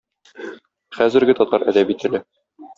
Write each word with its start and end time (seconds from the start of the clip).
Хәзерге 0.97 1.37
татар 1.43 1.69
әдәби 1.75 2.01
теле. 2.05 2.27